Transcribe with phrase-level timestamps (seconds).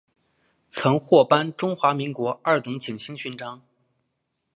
[0.67, 3.61] 曾获颁中华民国二等景星勋章。